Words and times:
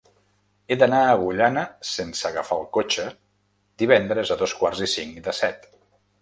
He 0.69 0.77
d'anar 0.83 1.01
a 1.01 1.11
Agullana 1.17 1.65
sense 1.89 2.25
agafar 2.29 2.57
el 2.63 2.65
cotxe 2.79 3.05
divendres 3.83 4.33
a 4.37 4.41
dos 4.41 4.57
quarts 4.63 4.83
i 4.89 4.91
cinc 4.95 5.21
de 5.29 5.37
set. 5.43 5.71